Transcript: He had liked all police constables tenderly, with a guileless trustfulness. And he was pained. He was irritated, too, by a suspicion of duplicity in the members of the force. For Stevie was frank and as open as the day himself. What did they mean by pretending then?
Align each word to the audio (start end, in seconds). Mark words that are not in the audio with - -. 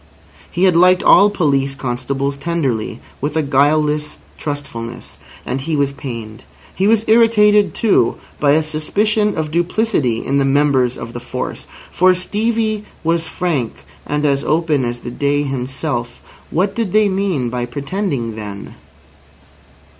He 0.49 0.63
had 0.63 0.75
liked 0.75 1.03
all 1.03 1.29
police 1.29 1.75
constables 1.75 2.35
tenderly, 2.35 2.99
with 3.21 3.37
a 3.37 3.43
guileless 3.43 4.17
trustfulness. 4.35 5.19
And 5.45 5.61
he 5.61 5.75
was 5.75 5.91
pained. 5.91 6.43
He 6.73 6.87
was 6.87 7.05
irritated, 7.07 7.75
too, 7.75 8.15
by 8.39 8.53
a 8.53 8.63
suspicion 8.63 9.35
of 9.37 9.51
duplicity 9.51 10.25
in 10.25 10.39
the 10.39 10.43
members 10.43 10.97
of 10.97 11.13
the 11.13 11.19
force. 11.19 11.67
For 11.91 12.15
Stevie 12.15 12.83
was 13.03 13.27
frank 13.27 13.75
and 14.07 14.25
as 14.25 14.43
open 14.43 14.85
as 14.85 15.01
the 15.01 15.11
day 15.11 15.43
himself. 15.43 16.19
What 16.49 16.73
did 16.73 16.93
they 16.93 17.07
mean 17.07 17.49
by 17.51 17.67
pretending 17.67 18.33
then? 18.33 18.73